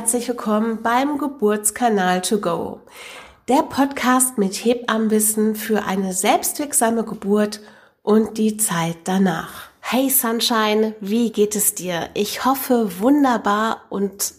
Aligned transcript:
herzlich 0.00 0.28
willkommen 0.28 0.82
beim 0.82 1.18
Geburtskanal 1.18 2.22
to 2.22 2.38
go. 2.38 2.80
Der 3.48 3.62
Podcast 3.62 4.38
mit 4.38 4.54
Hebammenwissen 4.54 5.54
für 5.54 5.84
eine 5.84 6.14
selbstwirksame 6.14 7.04
Geburt 7.04 7.60
und 8.02 8.38
die 8.38 8.56
Zeit 8.56 8.96
danach. 9.04 9.68
Hey 9.80 10.08
Sunshine, 10.08 10.94
wie 11.00 11.30
geht 11.30 11.54
es 11.54 11.74
dir? 11.74 12.08
Ich 12.14 12.46
hoffe 12.46 12.98
wunderbar 13.00 13.82
und 13.90 14.32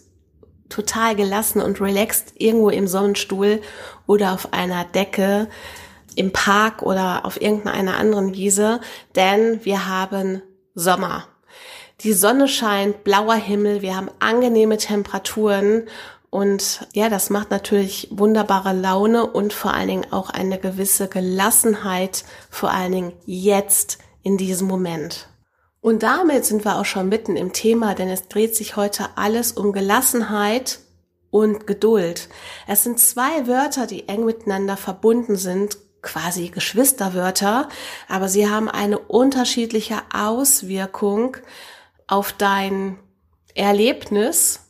total 0.68 1.14
gelassen 1.14 1.62
und 1.62 1.80
relaxed 1.80 2.32
irgendwo 2.38 2.70
im 2.70 2.88
Sonnenstuhl 2.88 3.60
oder 4.08 4.32
auf 4.32 4.52
einer 4.52 4.84
Decke 4.84 5.48
im 6.16 6.32
Park 6.32 6.82
oder 6.82 7.24
auf 7.24 7.40
irgendeiner 7.40 7.98
anderen 7.98 8.34
Wiese, 8.34 8.80
denn 9.14 9.64
wir 9.64 9.86
haben 9.86 10.42
Sommer. 10.74 11.28
Die 12.02 12.14
Sonne 12.14 12.48
scheint, 12.48 13.04
blauer 13.04 13.36
Himmel, 13.36 13.80
wir 13.80 13.96
haben 13.96 14.10
angenehme 14.18 14.76
Temperaturen 14.76 15.84
und 16.30 16.88
ja, 16.94 17.08
das 17.08 17.30
macht 17.30 17.52
natürlich 17.52 18.08
wunderbare 18.10 18.72
Laune 18.72 19.24
und 19.24 19.52
vor 19.52 19.72
allen 19.72 19.86
Dingen 19.86 20.12
auch 20.12 20.28
eine 20.28 20.58
gewisse 20.58 21.06
Gelassenheit, 21.06 22.24
vor 22.50 22.72
allen 22.72 22.90
Dingen 22.90 23.12
jetzt 23.24 23.98
in 24.24 24.36
diesem 24.36 24.66
Moment. 24.66 25.28
Und 25.80 26.02
damit 26.02 26.44
sind 26.44 26.64
wir 26.64 26.80
auch 26.80 26.84
schon 26.84 27.08
mitten 27.08 27.36
im 27.36 27.52
Thema, 27.52 27.94
denn 27.94 28.08
es 28.08 28.26
dreht 28.26 28.56
sich 28.56 28.74
heute 28.74 29.10
alles 29.14 29.52
um 29.52 29.72
Gelassenheit 29.72 30.80
und 31.30 31.68
Geduld. 31.68 32.28
Es 32.66 32.82
sind 32.82 32.98
zwei 32.98 33.46
Wörter, 33.46 33.86
die 33.86 34.08
eng 34.08 34.24
miteinander 34.24 34.76
verbunden 34.76 35.36
sind, 35.36 35.78
quasi 36.02 36.48
Geschwisterwörter, 36.48 37.68
aber 38.08 38.28
sie 38.28 38.50
haben 38.50 38.68
eine 38.68 38.98
unterschiedliche 38.98 39.98
Auswirkung 40.12 41.36
auf 42.12 42.34
dein 42.34 42.98
Erlebnis 43.54 44.60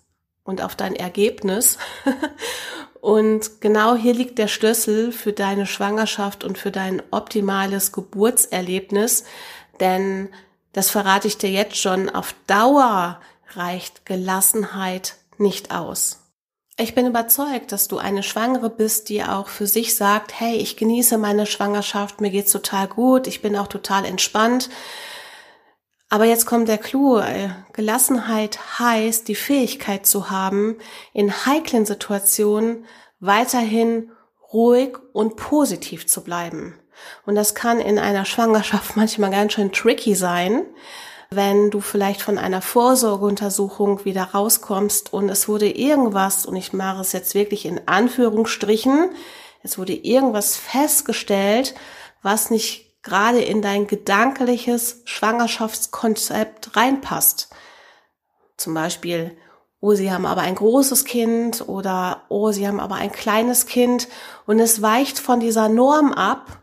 und 0.45 0.62
auf 0.62 0.77
dein 0.77 0.95
Ergebnis. 0.95 1.77
und 3.01 3.61
genau 3.61 3.97
hier 3.97 4.15
liegt 4.15 4.39
der 4.39 4.47
Schlüssel 4.47 5.11
für 5.11 5.33
deine 5.33 5.67
Schwangerschaft 5.67 6.45
und 6.45 6.57
für 6.57 6.71
dein 6.71 7.03
optimales 7.11 7.91
Geburtserlebnis, 7.91 9.25
denn 9.81 10.29
das 10.73 10.91
verrate 10.91 11.27
ich 11.27 11.37
dir 11.37 11.51
jetzt 11.51 11.79
schon, 11.79 12.09
auf 12.09 12.33
Dauer 12.47 13.21
reicht 13.55 14.06
Gelassenheit 14.06 15.17
nicht 15.37 15.75
aus. 15.75 16.21
Ich 16.79 16.95
bin 16.95 17.06
überzeugt, 17.06 17.73
dass 17.73 17.89
du 17.89 17.99
eine 17.99 18.23
Schwangere 18.23 18.71
bist, 18.71 19.09
die 19.09 19.25
auch 19.25 19.49
für 19.49 19.67
sich 19.67 19.97
sagt, 19.97 20.39
hey, 20.39 20.55
ich 20.59 20.77
genieße 20.77 21.19
meine 21.19 21.47
Schwangerschaft, 21.47 22.21
mir 22.21 22.31
geht's 22.31 22.53
total 22.53 22.87
gut, 22.87 23.27
ich 23.27 23.43
bin 23.43 23.56
auch 23.56 23.67
total 23.67 24.05
entspannt. 24.05 24.71
Aber 26.13 26.27
jetzt 26.27 26.45
kommt 26.45 26.69
der 26.69 26.77
Clou. 26.77 27.21
Äh, 27.21 27.49
Gelassenheit 27.73 28.79
heißt, 28.79 29.29
die 29.29 29.35
Fähigkeit 29.35 30.05
zu 30.05 30.29
haben, 30.29 30.77
in 31.15 31.47
heiklen 31.47 31.87
Situationen 31.87 32.85
weiterhin 33.19 34.13
ruhig 34.53 34.99
und 35.15 35.37
positiv 35.37 36.07
zu 36.07 36.23
bleiben. 36.23 36.79
Und 37.25 37.35
das 37.35 37.55
kann 37.55 37.81
in 37.81 37.99
einer 37.99 38.27
Schwangerschaft 38.27 38.95
manchmal 38.95 39.31
ganz 39.31 39.55
schön 39.55 39.73
tricky 39.73 40.15
sein, 40.15 40.67
wenn 41.31 41.71
du 41.71 41.81
vielleicht 41.81 42.21
von 42.21 42.37
einer 42.37 42.61
Vorsorgeuntersuchung 42.61 44.05
wieder 44.05 44.25
rauskommst 44.25 45.15
und 45.15 45.31
es 45.31 45.49
wurde 45.49 45.71
irgendwas, 45.71 46.45
und 46.45 46.57
ich 46.57 46.75
mache 46.75 47.01
es 47.01 47.13
jetzt 47.13 47.35
wirklich 47.35 47.65
in 47.65 47.89
Anführungsstrichen, 47.89 49.13
es 49.63 49.79
wurde 49.79 49.95
irgendwas 49.95 50.57
festgestellt, 50.57 51.75
was 52.21 52.51
nicht 52.51 52.92
gerade 53.03 53.41
in 53.41 53.62
dein 53.62 53.86
gedankliches 53.86 55.03
Schwangerschaftskonzept 55.04 56.77
reinpasst. 56.77 57.49
Zum 58.56 58.75
Beispiel, 58.75 59.37
oh, 59.81 59.94
sie 59.94 60.12
haben 60.12 60.27
aber 60.27 60.43
ein 60.43 60.54
großes 60.54 61.04
Kind 61.04 61.69
oder 61.69 62.22
oh, 62.28 62.53
sie 62.53 62.66
haben 62.66 62.81
aber 62.81 62.94
ein 62.94 63.12
kleines 63.12 63.66
Kind 63.66 64.09
und 64.47 64.60
es 64.60 64.82
weicht 64.82 65.19
von 65.19 65.41
dieser 65.41 65.69
Norm 65.69 66.12
ab, 66.12 66.62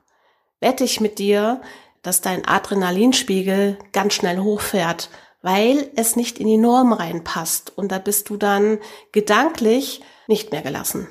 wette 0.62 0.86
ich 0.86 1.02
mit 1.02 1.20
dir, 1.20 1.62
dass 2.02 2.22
dein 2.22 2.48
Adrenalinspiegel 2.48 3.78
ganz 3.92 4.14
schnell 4.14 4.40
hochfährt, 4.40 5.10
weil 5.42 5.92
es 5.96 6.16
nicht 6.16 6.40
in 6.40 6.48
die 6.48 6.58
Norm 6.58 6.94
reinpasst 6.94 7.78
und 7.78 7.92
da 7.92 8.00
bist 8.00 8.30
du 8.30 8.38
dann 8.38 8.80
gedanklich 9.12 10.02
nicht 10.28 10.52
mehr 10.52 10.62
gelassen. 10.62 11.10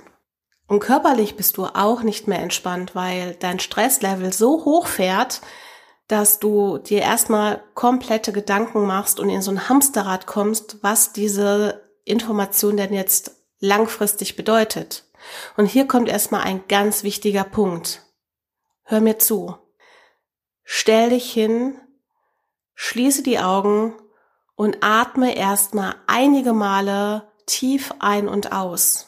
Und 0.68 0.80
körperlich 0.80 1.34
bist 1.34 1.56
du 1.56 1.64
auch 1.64 2.02
nicht 2.02 2.28
mehr 2.28 2.40
entspannt, 2.40 2.94
weil 2.94 3.34
dein 3.34 3.58
Stresslevel 3.58 4.32
so 4.32 4.66
hoch 4.66 4.86
fährt, 4.86 5.40
dass 6.08 6.38
du 6.38 6.78
dir 6.78 7.00
erstmal 7.00 7.62
komplette 7.74 8.32
Gedanken 8.32 8.86
machst 8.86 9.18
und 9.18 9.30
in 9.30 9.42
so 9.42 9.50
ein 9.50 9.68
Hamsterrad 9.68 10.26
kommst, 10.26 10.82
was 10.82 11.12
diese 11.12 11.90
Information 12.04 12.76
denn 12.76 12.92
jetzt 12.92 13.32
langfristig 13.60 14.36
bedeutet. 14.36 15.04
Und 15.56 15.66
hier 15.66 15.88
kommt 15.88 16.08
erstmal 16.08 16.42
ein 16.42 16.62
ganz 16.68 17.02
wichtiger 17.02 17.44
Punkt. 17.44 18.02
Hör 18.84 19.00
mir 19.00 19.18
zu. 19.18 19.56
Stell 20.64 21.10
dich 21.10 21.32
hin, 21.32 21.80
schließe 22.74 23.22
die 23.22 23.38
Augen 23.38 23.94
und 24.54 24.78
atme 24.82 25.34
erstmal 25.34 25.94
einige 26.06 26.52
Male 26.52 27.30
tief 27.46 27.94
ein 28.00 28.28
und 28.28 28.52
aus. 28.52 29.07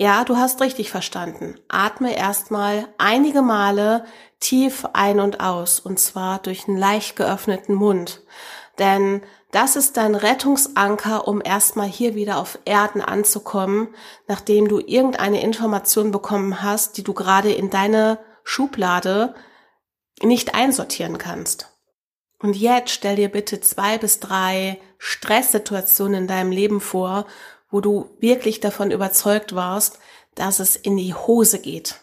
Ja, 0.00 0.24
du 0.24 0.38
hast 0.38 0.62
richtig 0.62 0.90
verstanden. 0.90 1.60
Atme 1.68 2.16
erstmal 2.16 2.88
einige 2.96 3.42
Male 3.42 4.06
tief 4.40 4.86
ein 4.94 5.20
und 5.20 5.40
aus, 5.40 5.78
und 5.78 5.98
zwar 5.98 6.38
durch 6.38 6.66
einen 6.66 6.78
leicht 6.78 7.16
geöffneten 7.16 7.74
Mund. 7.74 8.22
Denn 8.78 9.20
das 9.50 9.76
ist 9.76 9.98
dein 9.98 10.14
Rettungsanker, 10.14 11.28
um 11.28 11.42
erstmal 11.44 11.86
hier 11.86 12.14
wieder 12.14 12.38
auf 12.38 12.58
Erden 12.64 13.02
anzukommen, 13.02 13.88
nachdem 14.26 14.68
du 14.68 14.78
irgendeine 14.80 15.42
Information 15.42 16.12
bekommen 16.12 16.62
hast, 16.62 16.96
die 16.96 17.04
du 17.04 17.12
gerade 17.12 17.52
in 17.52 17.68
deine 17.68 18.20
Schublade 18.42 19.34
nicht 20.22 20.54
einsortieren 20.54 21.18
kannst. 21.18 21.76
Und 22.38 22.56
jetzt 22.56 22.92
stell 22.92 23.16
dir 23.16 23.28
bitte 23.28 23.60
zwei 23.60 23.98
bis 23.98 24.18
drei 24.18 24.80
Stresssituationen 24.96 26.22
in 26.22 26.26
deinem 26.26 26.52
Leben 26.52 26.80
vor, 26.80 27.26
wo 27.70 27.80
du 27.80 28.10
wirklich 28.18 28.60
davon 28.60 28.90
überzeugt 28.90 29.54
warst, 29.54 29.98
dass 30.34 30.58
es 30.58 30.76
in 30.76 30.96
die 30.96 31.14
Hose 31.14 31.60
geht. 31.60 32.00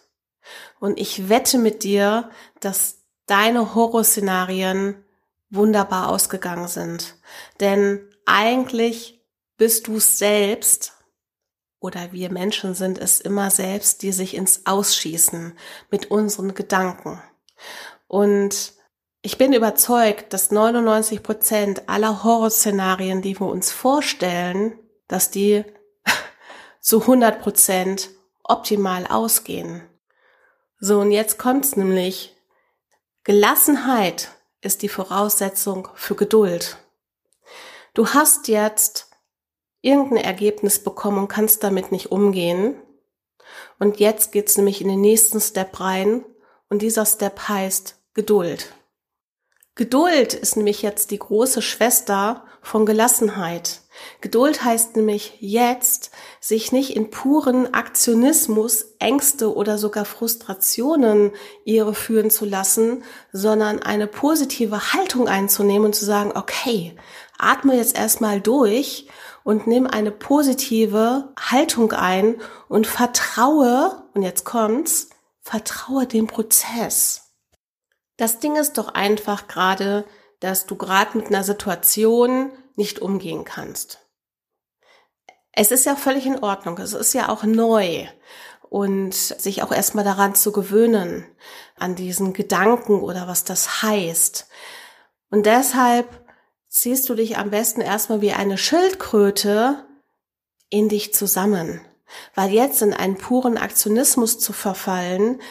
Und 0.80 1.00
ich 1.00 1.30
wette 1.30 1.58
mit 1.58 1.84
dir, 1.84 2.30
dass 2.60 3.04
deine 3.26 3.76
Horrorszenarien 3.76 5.04
wunderbar 5.50 6.10
ausgegangen 6.10 6.68
sind. 6.68 7.16
Denn 7.60 8.02
eigentlich 8.26 9.22
bist 9.58 9.88
du 9.88 10.00
selbst 10.00 10.94
oder 11.80 12.12
wir 12.12 12.32
Menschen 12.32 12.74
sind 12.74 12.98
es 12.98 13.22
immer 13.22 13.52
selbst, 13.52 14.02
die 14.02 14.12
sich 14.12 14.36
ins 14.36 14.66
Ausschießen 14.66 15.54
mit 15.92 16.10
unseren 16.10 16.54
Gedanken. 16.54 17.22
Und 18.08 18.74
ich 19.22 19.38
bin 19.38 19.54
überzeugt, 19.54 20.34
dass 20.34 20.52
99 20.52 21.22
Prozent 21.22 21.88
aller 21.88 22.24
Horrorszenarien, 22.24 23.22
die 23.22 23.40
wir 23.40 23.48
uns 23.48 23.72
vorstellen, 23.72 24.80
dass 25.08 25.32
die 25.32 25.64
zu 26.80 27.02
100 27.02 27.42
Prozent 27.42 28.10
optimal 28.44 29.08
ausgehen. 29.08 29.82
So, 30.80 31.00
und 31.00 31.12
jetzt 31.12 31.38
kommt's 31.38 31.76
nämlich. 31.76 32.36
Gelassenheit 33.24 34.30
ist 34.62 34.84
die 34.84 34.90
Voraussetzung 34.90 35.90
für 35.96 36.16
Geduld. 36.16 36.78
Du 37.94 38.08
hast 38.10 38.48
jetzt 38.48 39.10
irgendein 39.82 40.24
Ergebnis 40.24 40.84
bekommen 40.84 41.18
und 41.18 41.28
kannst 41.28 41.64
damit 41.64 41.92
nicht 41.92 42.12
umgehen. 42.12 42.82
Und 43.80 44.00
jetzt 44.00 44.32
geht's 44.32 44.58
nämlich 44.58 44.82
in 44.82 44.88
den 44.88 45.02
nächsten 45.02 45.42
Step 45.42 45.80
rein. 45.80 46.24
Und 46.70 46.82
dieser 46.82 47.06
Step 47.06 47.48
heißt 47.48 47.96
Geduld. 48.14 48.74
Geduld 49.76 50.34
ist 50.34 50.58
nämlich 50.58 50.82
jetzt 50.82 51.12
die 51.12 51.20
große 51.20 51.62
Schwester 51.62 52.46
von 52.62 52.86
Gelassenheit. 52.86 53.82
Geduld 54.22 54.64
heißt 54.64 54.96
nämlich 54.96 55.38
jetzt, 55.40 56.12
sich 56.40 56.72
nicht 56.72 56.96
in 56.96 57.10
puren 57.10 57.74
Aktionismus, 57.74 58.96
Ängste 59.00 59.56
oder 59.56 59.78
sogar 59.78 60.06
Frustrationen 60.06 61.32
ihre 61.66 61.94
führen 61.94 62.30
zu 62.30 62.46
lassen, 62.46 63.04
sondern 63.32 63.82
eine 63.82 64.08
positive 64.08 64.94
Haltung 64.94 65.28
einzunehmen 65.28 65.88
und 65.88 65.96
zu 65.96 66.06
sagen, 66.06 66.32
okay, 66.36 66.96
atme 67.38 67.76
jetzt 67.76 67.98
erstmal 67.98 68.42
durch 68.42 69.08
und 69.44 69.68
nimm 69.68 69.88
eine 69.88 70.12
positive 70.12 71.34
Haltung 71.40 71.94
ein 71.94 72.42
und 72.68 72.88
vertraue, 72.88 74.04
und 74.14 74.24
jetzt 74.24 74.44
kommt's, 74.44 75.10
vertraue 75.42 76.06
dem 76.06 76.28
Prozess. 76.28 77.34
Das 78.18 78.40
Ding 78.40 78.56
ist 78.56 78.78
doch 78.78 78.90
einfach 78.90 79.48
gerade, 79.48 80.06
dass 80.40 80.66
du 80.66 80.76
gerade 80.76 81.18
mit 81.18 81.28
einer 81.28 81.44
Situation 81.44 82.52
nicht 82.78 83.00
umgehen 83.00 83.44
kannst. 83.44 84.00
Es 85.52 85.72
ist 85.72 85.86
ja 85.86 85.96
völlig 85.96 86.26
in 86.26 86.40
Ordnung. 86.40 86.78
Es 86.78 86.94
ist 86.94 87.14
ja 87.14 87.30
auch 87.30 87.44
neu. 87.44 88.08
Und 88.70 89.14
sich 89.14 89.64
auch 89.64 89.72
erstmal 89.72 90.04
daran 90.04 90.36
zu 90.36 90.52
gewöhnen, 90.52 91.26
an 91.76 91.96
diesen 91.96 92.34
Gedanken 92.34 93.02
oder 93.02 93.28
was 93.28 93.44
das 93.44 93.82
heißt. 93.82 94.48
Und 95.30 95.46
deshalb 95.46 96.08
ziehst 96.68 97.10
du 97.10 97.16
dich 97.16 97.38
am 97.38 97.50
besten 97.50 97.82
erstmal 97.82 98.22
wie 98.22 98.34
eine 98.34 98.58
Schildkröte 98.58 99.86
in 100.70 100.90
dich 100.90 101.14
zusammen. 101.14 101.82
Weil 102.36 102.52
jetzt 102.52 102.82
in 102.82 102.94
einen 102.94 103.18
puren 103.18 103.58
Aktionismus 103.58 104.38
zu 104.38 104.54
verfallen, 104.54 105.42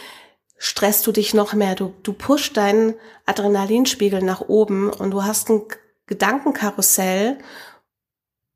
stresst 0.59 1.07
du 1.07 1.13
dich 1.13 1.35
noch 1.35 1.53
mehr. 1.53 1.75
Du, 1.75 1.95
du 2.03 2.13
pusht 2.13 2.57
deinen 2.57 2.95
Adrenalinspiegel 3.25 4.23
nach 4.23 4.43
oben 4.43 4.91
und 4.91 5.11
du 5.11 5.25
hast 5.25 5.51
ein 5.51 5.67
Gedankenkarussell 6.07 7.39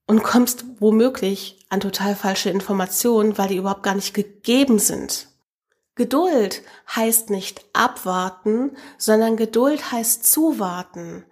und 0.06 0.22
kommst 0.22 0.64
womöglich 0.80 1.64
an 1.68 1.80
total 1.80 2.16
falsche 2.16 2.50
Informationen, 2.50 3.38
weil 3.38 3.48
die 3.48 3.56
überhaupt 3.56 3.82
gar 3.82 3.94
nicht 3.94 4.14
gegeben 4.14 4.78
sind. 4.78 5.28
Geduld 5.94 6.62
heißt 6.94 7.30
nicht 7.30 7.64
abwarten, 7.72 8.76
sondern 8.96 9.36
Geduld 9.36 9.92
heißt 9.92 10.24
zuwarten. 10.24 11.24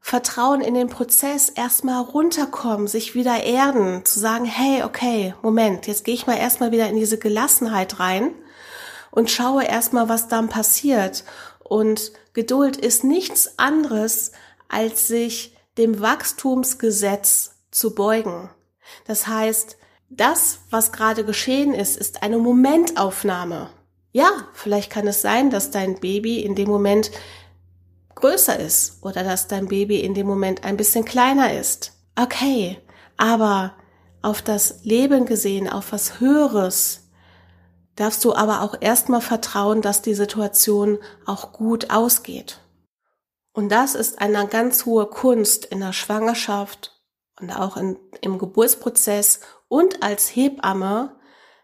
Vertrauen 0.00 0.60
in 0.60 0.74
den 0.74 0.88
Prozess, 0.88 1.48
erstmal 1.48 2.02
runterkommen, 2.02 2.86
sich 2.86 3.14
wieder 3.14 3.42
erden, 3.44 4.04
zu 4.04 4.18
sagen, 4.18 4.44
hey, 4.44 4.82
okay, 4.82 5.34
Moment, 5.42 5.86
jetzt 5.86 6.04
gehe 6.04 6.14
ich 6.14 6.26
mal 6.26 6.38
erstmal 6.38 6.72
wieder 6.72 6.88
in 6.88 6.96
diese 6.96 7.18
Gelassenheit 7.18 8.00
rein 8.00 8.34
und 9.10 9.30
schaue 9.30 9.64
erstmal, 9.64 10.08
was 10.08 10.28
dann 10.28 10.48
passiert. 10.48 11.24
Und 11.60 12.12
Geduld 12.32 12.76
ist 12.76 13.04
nichts 13.04 13.58
anderes, 13.58 14.32
als 14.68 15.08
sich 15.08 15.56
dem 15.80 16.00
Wachstumsgesetz 16.00 17.56
zu 17.70 17.94
beugen. 17.94 18.50
Das 19.06 19.26
heißt, 19.26 19.78
das, 20.10 20.58
was 20.68 20.92
gerade 20.92 21.24
geschehen 21.24 21.72
ist, 21.72 21.96
ist 21.96 22.22
eine 22.22 22.38
Momentaufnahme. 22.38 23.70
Ja, 24.12 24.30
vielleicht 24.52 24.90
kann 24.90 25.06
es 25.06 25.22
sein, 25.22 25.50
dass 25.50 25.70
dein 25.70 25.98
Baby 26.00 26.40
in 26.40 26.54
dem 26.54 26.68
Moment 26.68 27.10
größer 28.16 28.58
ist 28.58 29.02
oder 29.02 29.24
dass 29.24 29.48
dein 29.48 29.68
Baby 29.68 30.00
in 30.00 30.14
dem 30.14 30.26
Moment 30.26 30.64
ein 30.64 30.76
bisschen 30.76 31.04
kleiner 31.04 31.54
ist. 31.54 31.92
Okay, 32.16 32.78
aber 33.16 33.72
auf 34.20 34.42
das 34.42 34.80
Leben 34.82 35.24
gesehen, 35.24 35.68
auf 35.68 35.92
was 35.92 36.20
Höheres, 36.20 37.08
darfst 37.96 38.24
du 38.24 38.34
aber 38.34 38.62
auch 38.62 38.74
erstmal 38.80 39.22
vertrauen, 39.22 39.80
dass 39.80 40.02
die 40.02 40.14
Situation 40.14 40.98
auch 41.24 41.52
gut 41.52 41.90
ausgeht. 41.90 42.60
Und 43.52 43.70
das 43.70 43.94
ist 43.94 44.20
eine 44.20 44.46
ganz 44.46 44.84
hohe 44.86 45.06
Kunst 45.06 45.64
in 45.64 45.80
der 45.80 45.92
Schwangerschaft 45.92 47.00
und 47.40 47.50
auch 47.50 47.76
in, 47.76 47.98
im 48.20 48.38
Geburtsprozess 48.38 49.40
und 49.68 50.02
als 50.02 50.28
Hebamme, 50.28 51.16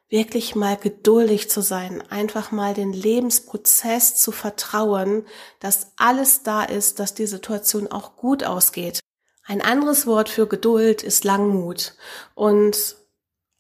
wirklich 0.09 0.55
mal 0.55 0.77
geduldig 0.77 1.51
zu 1.51 1.63
sein, 1.63 2.03
einfach 2.11 2.53
mal 2.53 2.75
den 2.75 2.93
Lebensprozess 2.93 4.15
zu 4.15 4.31
vertrauen, 4.31 5.27
dass 5.59 5.93
alles 5.97 6.43
da 6.43 6.63
ist, 6.63 7.01
dass 7.01 7.15
die 7.15 7.27
Situation 7.27 7.91
auch 7.91 8.17
gut 8.17 8.45
ausgeht. 8.45 9.01
Ein 9.45 9.63
anderes 9.63 10.07
Wort 10.07 10.29
für 10.29 10.47
Geduld 10.47 11.03
ist 11.03 11.25
Langmut. 11.25 11.95
Und 12.35 12.97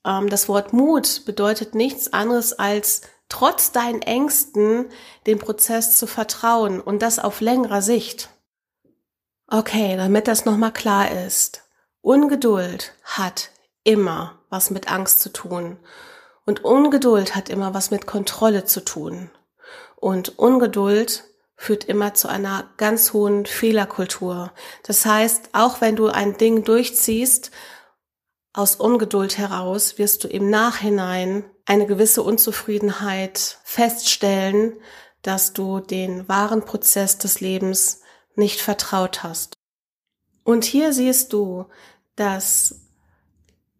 ähm, 0.04 0.28
das 0.28 0.48
Wort 0.48 0.72
Mut 0.72 1.24
bedeutet 1.24 1.74
nichts 1.74 2.12
anderes 2.12 2.52
als 2.52 3.02
trotz 3.28 3.72
deinen 3.72 4.02
Ängsten 4.02 4.86
dem 5.26 5.38
Prozess 5.38 5.96
zu 5.96 6.06
vertrauen 6.06 6.80
und 6.80 7.02
das 7.02 7.18
auf 7.18 7.40
längerer 7.40 7.82
Sicht. 7.82 8.30
Okay, 9.48 9.96
damit 9.96 10.28
das 10.28 10.44
nochmal 10.44 10.72
klar 10.72 11.10
ist. 11.10 11.62
Ungeduld 12.00 12.94
hat 13.04 13.50
immer 13.84 14.38
was 14.50 14.70
mit 14.70 14.90
Angst 14.90 15.20
zu 15.20 15.32
tun. 15.32 15.78
Und 16.44 16.64
Ungeduld 16.64 17.34
hat 17.34 17.48
immer 17.48 17.74
was 17.74 17.90
mit 17.90 18.06
Kontrolle 18.06 18.64
zu 18.64 18.84
tun. 18.84 19.30
Und 19.96 20.38
Ungeduld 20.38 21.24
führt 21.56 21.84
immer 21.84 22.14
zu 22.14 22.28
einer 22.28 22.68
ganz 22.76 23.12
hohen 23.12 23.46
Fehlerkultur. 23.46 24.52
Das 24.84 25.06
heißt, 25.06 25.50
auch 25.52 25.80
wenn 25.80 25.96
du 25.96 26.08
ein 26.08 26.36
Ding 26.36 26.64
durchziehst, 26.64 27.50
aus 28.56 28.76
Ungeduld 28.76 29.36
heraus 29.36 29.98
wirst 29.98 30.24
du 30.24 30.28
im 30.28 30.48
Nachhinein 30.48 31.44
eine 31.66 31.86
gewisse 31.86 32.22
Unzufriedenheit 32.22 33.58
feststellen, 33.64 34.78
dass 35.20 35.52
du 35.52 35.80
den 35.80 36.26
wahren 36.26 36.64
Prozess 36.64 37.18
des 37.18 37.40
Lebens 37.40 38.00
nicht 38.34 38.60
vertraut 38.60 39.22
hast. 39.22 39.58
Und 40.42 40.64
hier 40.64 40.94
siehst 40.94 41.34
du, 41.34 41.66
dass 42.14 42.80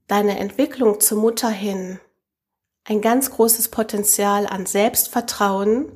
deine 0.08 0.38
Entwicklung 0.38 1.00
zur 1.00 1.18
Mutter 1.18 1.48
hin 1.48 1.98
ein 2.84 3.00
ganz 3.00 3.30
großes 3.30 3.68
Potenzial 3.70 4.46
an 4.46 4.66
Selbstvertrauen 4.66 5.90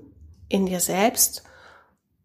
in 0.48 0.64
dir 0.64 0.80
selbst 0.80 1.42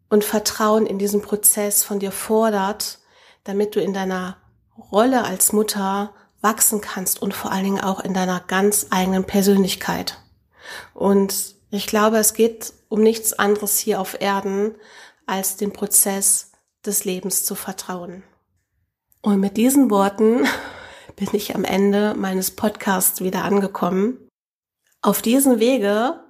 und 0.08 0.24
Vertrauen 0.24 0.86
in 0.86 0.98
diesen 0.98 1.20
Prozess 1.20 1.84
von 1.84 1.98
dir 1.98 2.12
fordert, 2.12 3.00
damit 3.44 3.76
du 3.76 3.80
in 3.80 3.92
deiner 3.92 4.38
Rolle 4.90 5.24
als 5.24 5.52
Mutter 5.52 6.14
wachsen 6.46 6.80
kannst 6.80 7.20
und 7.20 7.34
vor 7.34 7.50
allen 7.50 7.64
Dingen 7.64 7.80
auch 7.80 7.98
in 7.98 8.14
deiner 8.14 8.38
ganz 8.38 8.86
eigenen 8.90 9.24
Persönlichkeit. 9.24 10.20
Und 10.94 11.56
ich 11.70 11.88
glaube, 11.88 12.18
es 12.18 12.34
geht 12.34 12.72
um 12.88 13.02
nichts 13.02 13.32
anderes 13.32 13.78
hier 13.78 14.00
auf 14.00 14.20
Erden, 14.20 14.76
als 15.26 15.56
den 15.56 15.72
Prozess 15.72 16.52
des 16.84 17.04
Lebens 17.04 17.44
zu 17.44 17.56
vertrauen. 17.56 18.22
Und 19.22 19.40
mit 19.40 19.56
diesen 19.56 19.90
Worten 19.90 20.46
bin 21.16 21.28
ich 21.32 21.56
am 21.56 21.64
Ende 21.64 22.14
meines 22.14 22.52
Podcasts 22.52 23.20
wieder 23.20 23.42
angekommen. 23.42 24.28
Auf 25.02 25.22
diesem 25.22 25.58
Wege 25.58 26.20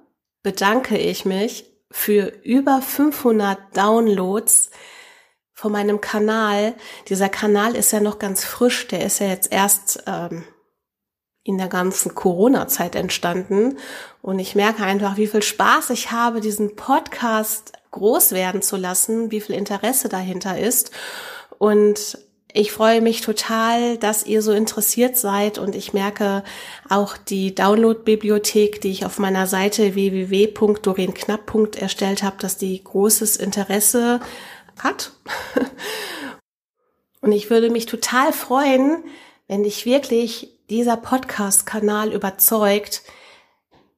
bedanke 0.41 0.97
ich 0.97 1.25
mich 1.25 1.71
für 1.91 2.33
über 2.43 2.81
500 2.81 3.59
Downloads 3.77 4.71
von 5.57 5.71
meinem 5.71 6.01
Kanal. 6.01 6.75
Dieser 7.09 7.29
Kanal 7.29 7.75
ist 7.75 7.91
ja 7.91 7.99
noch 7.99 8.19
ganz 8.19 8.45
frisch, 8.45 8.87
der 8.89 9.03
ist 9.03 9.19
ja 9.19 9.27
jetzt 9.27 9.51
erst 9.51 10.03
ähm, 10.05 10.43
in 11.43 11.57
der 11.57 11.67
ganzen 11.67 12.13
Corona-Zeit 12.13 12.95
entstanden. 12.95 13.79
Und 14.21 14.37
ich 14.37 14.53
merke 14.53 14.83
einfach, 14.83 15.17
wie 15.17 15.25
viel 15.25 15.41
Spaß 15.41 15.89
ich 15.89 16.11
habe, 16.11 16.41
diesen 16.41 16.75
Podcast 16.75 17.73
groß 17.89 18.33
werden 18.33 18.61
zu 18.61 18.77
lassen, 18.77 19.31
wie 19.31 19.41
viel 19.41 19.55
Interesse 19.55 20.09
dahinter 20.09 20.59
ist. 20.59 20.91
Und 21.57 22.19
ich 22.53 22.71
freue 22.71 23.01
mich 23.01 23.21
total, 23.21 23.97
dass 23.97 24.27
ihr 24.27 24.43
so 24.43 24.51
interessiert 24.51 25.17
seid 25.17 25.57
und 25.57 25.75
ich 25.75 25.91
merke 25.91 26.43
auch 26.87 27.17
die 27.17 27.55
Download-Bibliothek, 27.55 28.79
die 28.81 28.91
ich 28.91 29.05
auf 29.05 29.17
meiner 29.17 29.47
Seite 29.47 29.95
www.dorenknapp. 29.95 31.51
erstellt 31.79 32.21
habe, 32.21 32.37
dass 32.39 32.57
die 32.57 32.83
großes 32.83 33.37
Interesse 33.37 34.19
hat. 34.83 35.11
Und 37.21 37.31
ich 37.31 37.49
würde 37.49 37.69
mich 37.69 37.87
total 37.87 38.31
freuen, 38.31 39.03
wenn 39.47 39.63
dich 39.63 39.85
wirklich 39.85 40.57
dieser 40.69 40.97
Podcast-Kanal 40.97 42.13
überzeugt, 42.13 43.01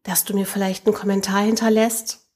dass 0.03 0.23
du 0.23 0.33
mir 0.33 0.45
vielleicht 0.45 0.85
einen 0.85 0.95
Kommentar 0.95 1.41
hinterlässt 1.41 2.29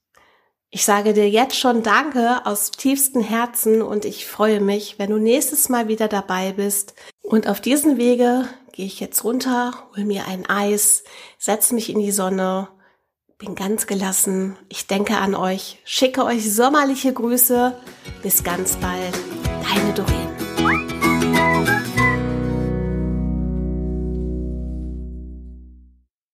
ich 0.76 0.86
sage 0.86 1.14
dir 1.14 1.30
jetzt 1.30 1.56
schon 1.56 1.84
Danke 1.84 2.48
aus 2.48 2.72
tiefstem 2.72 3.22
Herzen 3.22 3.84
und 3.84 4.06
ich 4.06 4.26
freue 4.26 4.60
mich, 4.60 4.98
wenn 4.98 5.12
du 5.12 5.20
nächstes 5.20 5.70
Mal 5.70 5.88
wieder 5.88 6.08
dabei 6.08 6.54
bist. 6.54 6.96
Und 7.22 7.48
auf 7.48 7.62
diesem 7.62 7.98
Wege 7.98 8.50
gehe 8.72 8.88
ich 8.88 9.00
jetzt 9.00 9.24
runter, 9.24 9.88
hol 9.96 10.04
mir 10.04 10.26
ein 10.26 10.50
Eis, 10.50 11.04
setze 11.38 11.76
mich 11.76 11.92
in 11.92 12.00
die 12.00 12.12
Sonne, 12.12 12.70
bin 13.38 13.56
ganz 13.56 13.88
gelassen. 13.88 14.58
Ich 14.70 14.88
denke 14.88 15.18
an 15.18 15.36
euch, 15.36 15.80
schicke 15.86 16.24
euch 16.24 16.54
sommerliche 16.54 17.13
Grüße. 17.13 17.75
Bis 18.22 18.44
ganz 18.44 18.75
bald. 18.78 19.13
Deine 19.63 19.94
Doreen. 19.94 21.02